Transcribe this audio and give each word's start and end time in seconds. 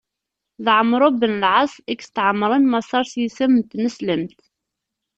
D 0.63 0.67
Ɛemru 0.77 1.09
ben 1.19 1.33
Lɛaṣ 1.43 1.73
i 1.81 1.93
yestɛemren 1.99 2.63
Maṣer 2.71 3.03
s 3.11 3.13
yisem 3.21 3.53
n 3.55 3.61
tneslemt. 3.69 4.39